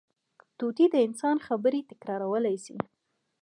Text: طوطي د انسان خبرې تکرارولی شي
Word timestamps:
طوطي 0.59 0.85
د 0.91 0.95
انسان 1.07 1.35
خبرې 1.47 1.79
تکرارولی 1.91 2.55
شي 2.65 2.75